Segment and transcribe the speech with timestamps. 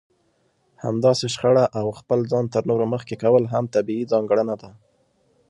[0.83, 4.69] همداسې شخړه او خپل ځان تر نورو مخکې کول هم طبيعي ځانګړنه ده.